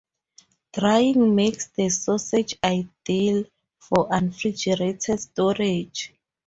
[0.73, 3.45] Drying makes the sausage ideal
[3.77, 6.11] for unrefrigerated storage.